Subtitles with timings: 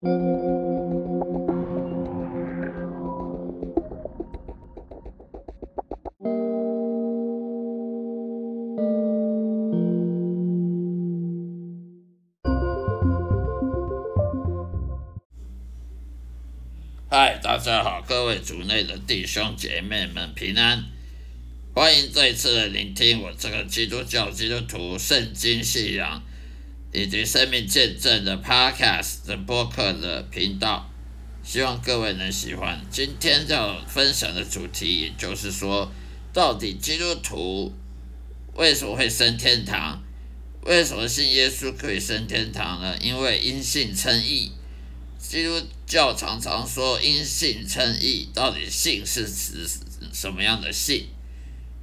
[0.00, 0.10] 嗨，
[17.42, 20.84] 大家好，各位族内的弟兄姐妹们平安，
[21.74, 26.22] 欢迎再次的聆听我这个基督教基督徒圣经信仰
[26.92, 30.90] 以及生命见证的 Podcast 的播客的频道，
[31.42, 32.80] 希望各位能喜欢。
[32.90, 35.90] 今天要分享的主题，也就是说，
[36.32, 37.72] 到底基督徒
[38.54, 40.02] 为什么会升天堂？
[40.62, 42.96] 为什么信耶稣可以升天堂呢？
[43.00, 44.52] 因为因信称义。
[45.18, 49.68] 基督教常常说因信称义，到底信是指
[50.12, 51.08] 什么样的信？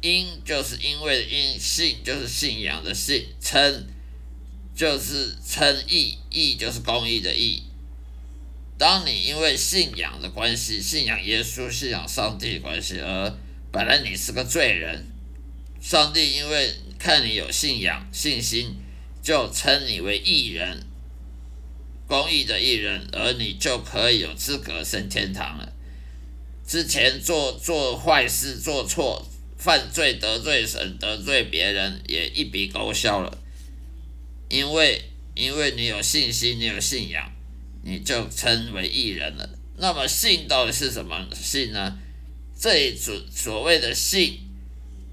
[0.00, 3.86] 因就是因为因信就是信仰的信，称
[4.76, 7.62] 就是称义，义就是公义的义。
[8.76, 13.34] 当你因为信仰的关系，信仰耶稣、信仰上帝的关系，而
[13.72, 15.06] 本来你是个罪人，
[15.80, 18.76] 上帝因为看你有信仰、信心，
[19.22, 20.84] 就称你为义人。
[22.06, 25.72] 公义的艺人，而你就可以有资格升天堂了。
[26.66, 33.38] 之前做做坏事、做错、犯罪、得罪神、得罪别人，也一笔勾销了。
[34.48, 35.02] 因为
[35.34, 37.30] 因为你有信心，你有信仰，
[37.82, 39.48] 你就称为艺人了。
[39.78, 41.98] 那么信到底是什么信呢？
[42.58, 44.38] 这一组所谓的信，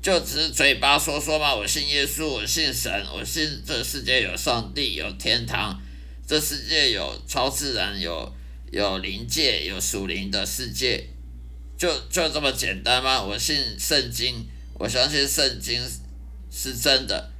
[0.02, 1.54] 就只是嘴巴说说嘛。
[1.54, 5.82] 我信耶稣，我信神，我信这世界有上帝，有天堂。
[6.26, 8.34] 这世界有超自然，有
[8.72, 11.10] 有灵界，有属灵的世界，
[11.78, 13.22] 就就这么简单吗？
[13.22, 15.82] 我信圣经，我相信圣经
[16.50, 17.33] 是真的。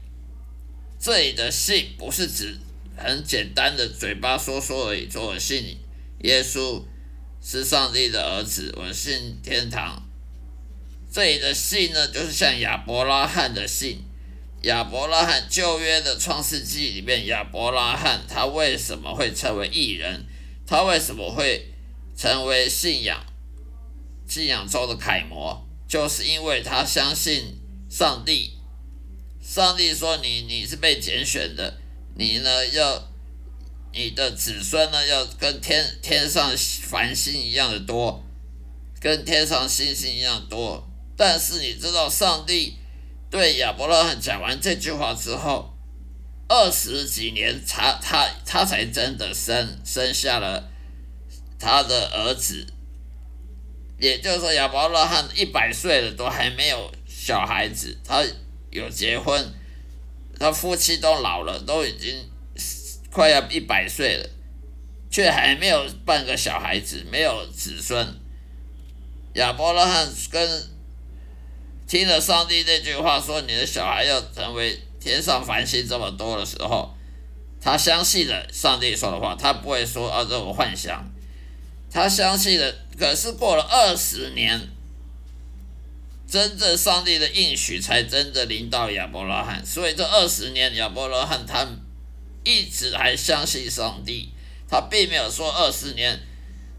[1.04, 2.58] 这里的信不是指
[2.96, 5.78] 很简单的嘴巴说说而已，说我信
[6.22, 6.82] 耶稣
[7.42, 10.02] 是上帝的儿子，我信天堂。
[11.12, 14.02] 这里的信呢，就是像亚伯拉罕的信。
[14.62, 20.26] 亚伯拉罕旧约的创世纪里面，亚伯拉罕他为什么会成为异人？
[20.66, 21.74] 他为什么会
[22.16, 23.22] 成为信仰
[24.26, 25.68] 信仰中的楷模？
[25.86, 28.54] 就是因为他相信上帝。
[29.44, 31.78] 上帝说：“你你是被拣选的，
[32.16, 33.12] 你呢要
[33.92, 36.52] 你的子孙呢要跟天天上
[36.84, 38.24] 繁星一样的多，
[39.00, 40.88] 跟天上星星一样多。
[41.18, 42.78] 但是你知道上帝。”
[43.34, 45.74] 对亚伯拉罕讲完这句话之后，
[46.48, 50.70] 二十几年，他他他才真的生生下了
[51.58, 52.68] 他的儿子。
[53.98, 57.98] 也就是说，亚伯拉罕一百岁了都还没有小孩子。
[58.06, 58.24] 他
[58.74, 59.54] 有结婚，
[60.40, 62.30] 他夫妻都老了，都已经
[63.12, 64.30] 快要一百岁了，
[65.10, 68.16] 却还没有半个小孩子，没有子孙。
[69.36, 70.70] 亚伯拉罕跟
[71.88, 76.96] 听了上帝那句话说：“你的小孩要成为天上繁星这么多的时候，
[77.62, 81.04] 他相信了上帝说的话，他不会说啊这种幻想，
[81.92, 82.76] 他相信了。
[82.98, 84.60] 可是过了二十年，
[86.34, 89.64] 真正上帝的应许才真的临到亚伯拉罕。
[89.64, 91.64] 所以这二十年，亚伯拉罕他
[92.44, 94.30] 一直还相信上帝，
[94.68, 96.20] 他并没有说二十年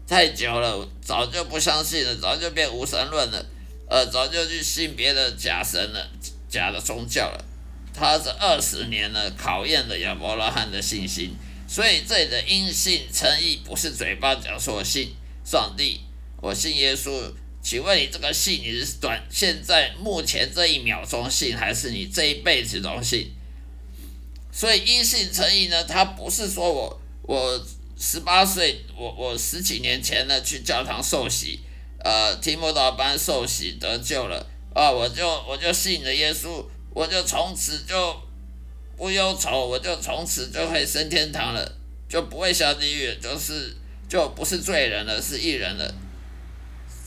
[0.05, 3.45] 太久了，早就不相信了，早就变无神论了。”
[3.87, 6.09] 呃，早就去信别的假神了，
[6.49, 7.45] 假的宗教了。
[7.93, 11.33] 他这二十年呢，考验了亚伯拉罕的信心。
[11.65, 16.01] 所以这里的因信诚意，不是嘴巴讲说信上帝，
[16.41, 17.31] 我信耶稣。
[17.65, 23.31] 请问你这个信，你是短现在目前这一秒钟信，还是你这一辈子都信？
[24.51, 27.65] 所以因信成义呢，他不是说我我
[27.99, 31.61] 十八岁，我我十几年前呢去教堂受洗。
[32.03, 34.91] 呃，提摩岛班受洗得救了啊！
[34.91, 38.21] 我就我就信了耶稣，我就从此就
[38.95, 43.75] 不忧愁，我就从此就会升天堂了，就不会下地狱，就是
[44.07, 45.95] 就不是罪人了，是义人了。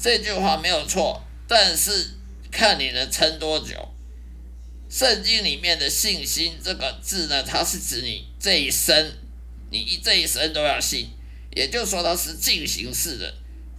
[0.00, 2.14] 这句话没有错，但是
[2.50, 3.88] 看你能撑多久。
[4.88, 9.12] 圣经里面的信心这个字呢，它是指你这一生，
[9.70, 11.08] 你这一生都要信，
[11.54, 13.34] 也就是说它是进行式的。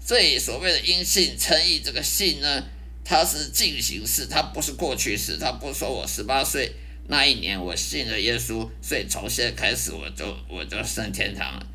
[0.06, 2.64] 所以所谓的因信称义，这个信呢，
[3.04, 5.38] 它是进行式，它不是过去式。
[5.38, 6.74] 它不说我十八岁
[7.08, 11.66] 那一年我信了耶稣，所以从现在开始我就我就升天堂了。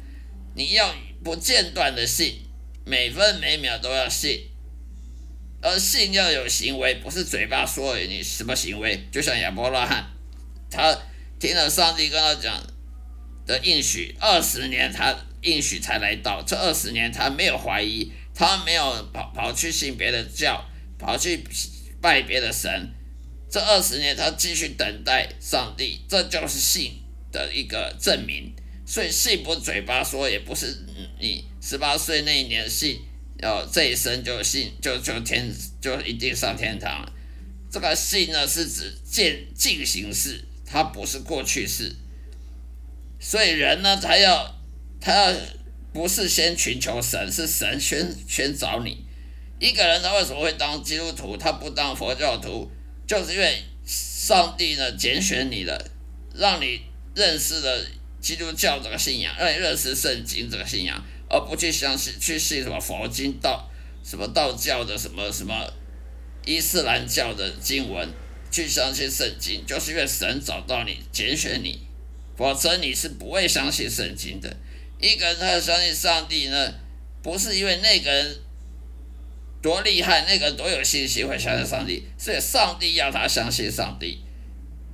[0.55, 0.94] 你要
[1.25, 2.37] 不间断的信，
[2.84, 4.50] 每分每秒都要信，
[5.62, 9.08] 而信要有行为，不是嘴巴说你什么行为。
[9.10, 10.10] 就像亚伯拉罕，
[10.70, 10.94] 他
[11.40, 12.62] 听了上帝跟他讲，
[13.46, 20.64] 的应许，二十年他应许才来到，这二十年他没有怀疑，他没有跑跑去信别的教，
[20.98, 21.42] 跑去
[22.02, 22.92] 拜别的神，
[23.50, 27.02] 这二十年他继续等待上帝，这就是信
[27.32, 28.54] 的一个证明。
[28.86, 30.84] 所以信不嘴巴说，也不是
[31.19, 33.00] 你十八岁那一年信，
[33.42, 35.50] 哦，这一生就信就就天
[35.81, 37.10] 就一定上天堂。
[37.70, 41.96] 这个信呢是指进进行式，它不是过去式。
[43.19, 44.54] 所以人呢，他要
[45.00, 45.34] 他要
[45.92, 49.06] 不是先寻求神，是神先先找你。
[49.58, 52.70] 一个人他为什么会当基督徒，他不当佛教徒，
[53.06, 55.90] 就是因为上帝呢拣选你了，
[56.34, 56.82] 让你
[57.14, 57.86] 认识了。
[58.25, 63.71] 基督教这个信仰，让你认识圣经这个信仰，而不去相信去信什么佛经道
[64.03, 65.55] 什么道教的什么什么
[66.47, 68.09] 伊斯兰教的经文，
[68.50, 71.79] 去相信圣经，就是因为神找到你拣选你，
[72.35, 74.56] 否则你是不会相信圣经的。
[74.99, 76.73] 一个人他相信上帝呢，
[77.23, 78.37] 不是因为那个人
[79.61, 84.25] 多厉害，那个人多有信心会相信上帝，是上帝要他相信上帝。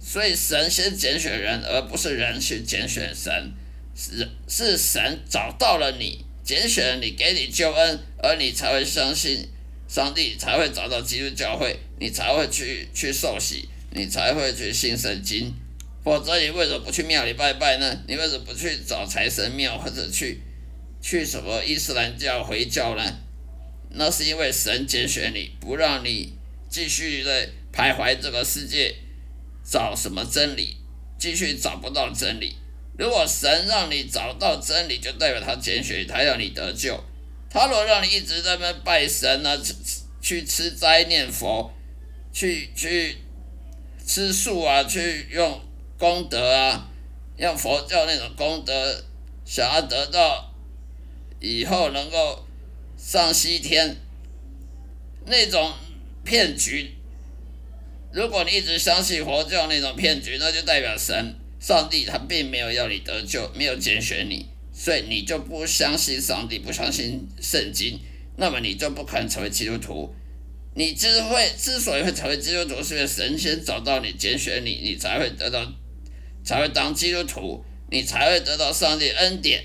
[0.02, 3.52] 所以神先拣选人，而不是人去拣选神，
[3.94, 9.46] 是是神找到了你，拣选你，给你救恩，而你才会相信
[9.86, 15.54] 上帝，才会找到基督教会，你才会去去受洗，你才会去信圣经。
[16.02, 18.02] 否则你为什么不去庙里拜拜呢？
[18.08, 20.40] 你为什么不去找财神庙或者去
[21.02, 23.02] 去什么伊斯兰教回教呢？
[23.90, 26.32] 那是因为神拣选你，不让你
[26.70, 28.94] 继续的徘徊这个世界。
[29.64, 30.76] 找什么真理？
[31.18, 32.56] 继续找不到真理。
[32.98, 37.02] 如果神让你找到真理，就代表他拣选他要你得救。
[37.48, 39.58] 他如果让你一直在那拜神啊，
[40.20, 41.72] 去吃斋念佛，
[42.32, 43.18] 去去
[44.06, 45.60] 吃素啊，去用
[45.98, 46.88] 功德啊，
[47.36, 49.04] 用佛教那种功德，
[49.44, 50.54] 想要得到
[51.40, 52.46] 以后能够
[52.96, 53.96] 上西天，
[55.26, 55.72] 那种
[56.24, 56.94] 骗局。
[58.12, 68.00] 如果你一直相信佛教那种骗局，那就代表神、上帝他并没有要你得救，没有拣选你，所以你就不相信上帝，不相信圣经，
[68.36, 70.12] 那么你就不可能成为基督徒。
[70.74, 75.64] 你之会之所以会成为基督徒，是因为神先找到你，拣选你，你才会得到，
[76.44, 79.64] 才会当基督徒，你才会得到上帝恩典，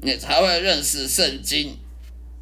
[0.00, 1.76] 你才会认识圣经。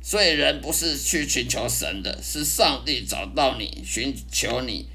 [0.00, 4.88] 所以人不是去寻求神的，是上帝找到你，寻求你。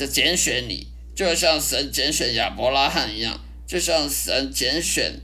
[0.00, 5.20] 这拣选你，就像神拣选亚伯拉罕一样，就像神拣选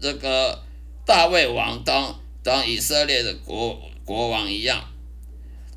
[0.00, 0.64] 这个
[1.06, 4.92] 大卫王当当以色列的国国王一样，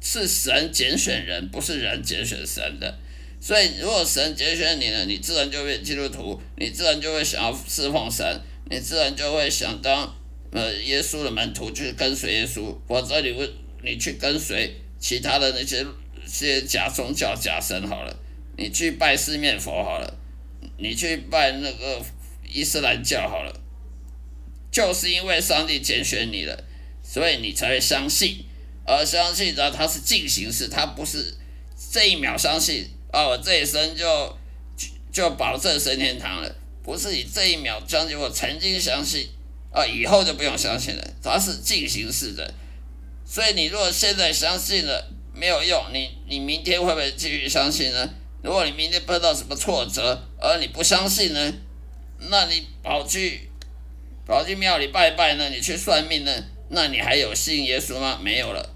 [0.01, 2.97] 是神拣选人，不是人拣选神的。
[3.39, 8.25] 所以，如果神拣选你了，你自然就会基督徒，你自然就会想要侍奉神，
[8.71, 10.15] 你自然就会想当
[10.49, 12.75] 呃耶稣的门徒，去跟随耶稣。
[12.87, 13.47] 否则，你会
[13.83, 15.85] 你去跟随其他的那些。
[16.27, 18.19] 些假宗教假神好了，
[18.57, 20.17] 你去拜四面佛好了，
[20.77, 22.01] 你去拜那个
[22.47, 23.61] 伊斯兰教好了，
[24.71, 26.63] 就是因为上帝拣选你了，
[27.03, 28.45] 所以你才会相信，
[28.85, 31.35] 而相信的它是进行式，它不是
[31.91, 34.37] 这一秒相信啊，我这一生就
[35.11, 39.29] 就保证升天堂了，不是你这一秒相信，我曾经相信
[39.71, 42.53] 啊，以后就不用相信了，它是进行式的，
[43.25, 45.13] 所以你如果现在相信了。
[45.37, 48.09] 没有用，你你明天会不会继续相信呢？
[48.41, 51.53] 如果你明天碰到什么挫折，而你不相信呢？
[52.29, 53.49] 那你跑去
[54.25, 55.49] 跑去庙里拜拜呢？
[55.49, 56.31] 你去算命呢？
[56.69, 58.19] 那你还有信耶稣吗？
[58.21, 58.73] 没有了。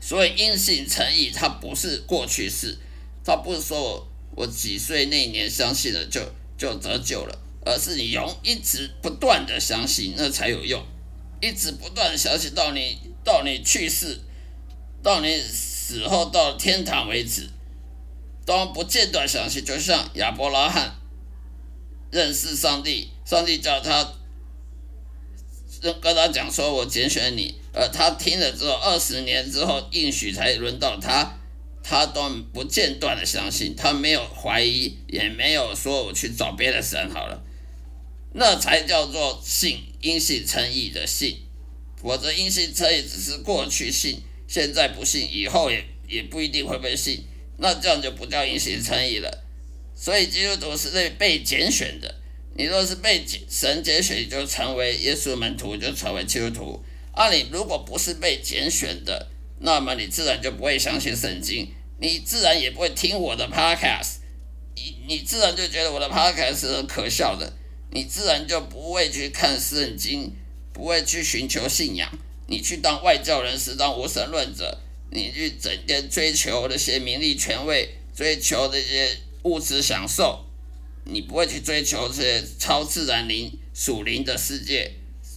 [0.00, 2.78] 所以因信诚意，它不是过去式，
[3.24, 6.20] 它不是说我我几岁那年相信了就
[6.56, 10.80] 就得救了，而是你永一直不断的相信，那才有用，
[11.40, 14.20] 一直不断的相信到你到你去世。
[15.04, 17.50] 到你死后到天堂为止，
[18.46, 20.96] 都不间断相信，就像亚伯拉罕
[22.10, 24.14] 认识上帝，上帝叫他
[26.00, 31.38] 跟他讲说：“我拣选你。”而他听了之后，二十年之后应许才轮到他，
[31.82, 37.42] 他都不间断的相信，他没有怀疑，也没有说我去找别的神好了，
[38.32, 41.42] 那才叫做信，因信称义的信，
[42.00, 44.22] 否则因信称义只是过去信。
[44.54, 47.24] 现在不信，以后也也不一定会被信，
[47.58, 49.42] 那这样就不叫因信称义了。
[49.96, 52.14] 所以基督徒是被被拣选的。
[52.56, 56.84] 你若是被神拣选，就成为耶稣门徒，就成为基督徒。
[57.10, 59.26] 啊，你如果不是被拣选的，
[59.58, 64.18] 那么你自然就不会相信圣经，你自然也不会听我的 podcast，
[64.76, 67.52] 你你自然就觉得我的 podcast 是可笑的，
[67.90, 70.32] 你自然就不会去看圣经，
[70.72, 72.08] 不会去寻求信仰。
[72.46, 74.78] 你去当外教人士，当无神论者，
[75.10, 80.44] 你去整天追求那些名利权位，追求这些物质享受，
[81.04, 84.92] 你不会去追求这些超自然灵属灵的世界，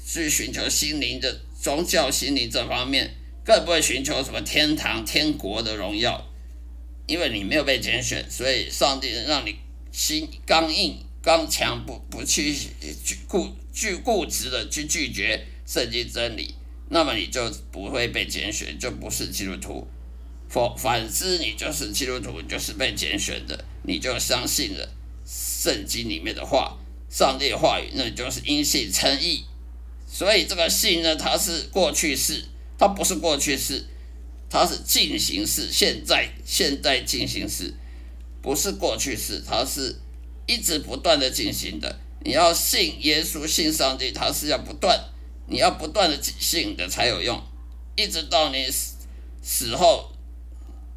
[0.06, 6.30] 去寻求心灵的宗教心灵这方面，更不会寻求什么天堂天国的荣耀，
[7.08, 9.56] 因为你没有被拣选，所以上帝让你
[9.92, 16.54] 心刚硬刚强，不不去去固拒固执的去拒绝圣经真理。
[16.90, 19.86] 那么你就不会被拣选，就不是基督徒；
[20.50, 24.90] 否反之，你就是基督徒，你就是被拣选的，你就相信了
[25.26, 26.78] 圣经里面的话，
[27.10, 29.44] 上帝的话语，那你就是因信称义。
[30.10, 32.46] 所以这个信呢，它是过去式，
[32.78, 33.86] 它不是过去式，
[34.50, 37.74] 它是进行式，现在现在进行式，
[38.42, 40.00] 不是过去式，它是
[40.46, 42.00] 一直不断的进行的。
[42.24, 44.98] 你要信耶稣，信上帝，它是要不断。
[45.48, 47.42] 你要不断的信的才有用，
[47.96, 48.98] 一直到你死
[49.42, 50.12] 死后，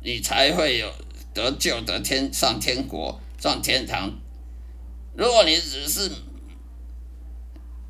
[0.02, 0.92] 你才会有
[1.32, 4.12] 得救得天上天国上天堂。
[5.14, 6.10] 如果你只是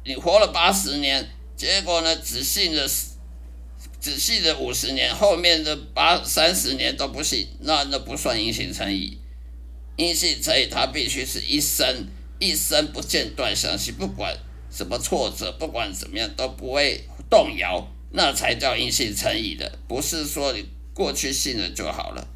[0.05, 2.87] 你活了八十年，结果呢只信了
[4.01, 9.19] 只信了五十年，后面的八三十年都不信，那那不算因信成义。
[9.97, 12.07] 因信成义，他必须是一生
[12.39, 14.35] 一生不间断相信，不管。
[14.71, 22.27] 什么挫折，不管怎么样都不会动摇，那才叫硬性成瘾的，不是说你过去信了就好了。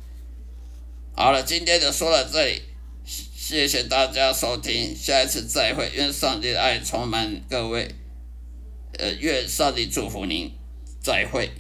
[1.17, 2.63] 好了，今天就说到这里，
[3.07, 7.89] 谢谢大家收听，下一次再会，愿上帝的爱充满各位，
[8.99, 10.51] 呃，愿上帝祝福您，
[11.01, 11.51] 再会。